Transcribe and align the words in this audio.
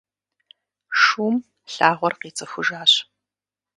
Шум 1.01 1.35
лъагъуэр 1.73 2.13
къицӏыхужащ. 2.19 2.93